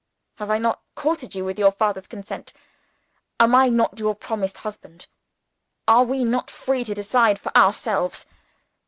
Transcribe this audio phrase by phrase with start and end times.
[0.37, 2.53] Have I not courted you with your father's consent?
[3.39, 5.05] Am I not your promised husband?
[5.87, 8.25] Are we not free to decide for ourselves?